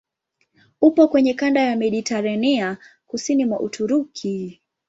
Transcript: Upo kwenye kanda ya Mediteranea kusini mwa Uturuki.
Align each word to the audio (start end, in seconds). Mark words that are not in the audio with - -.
Upo 0.81 1.07
kwenye 1.07 1.33
kanda 1.33 1.61
ya 1.61 1.75
Mediteranea 1.75 2.77
kusini 3.07 3.45
mwa 3.45 3.59
Uturuki. 3.59 4.61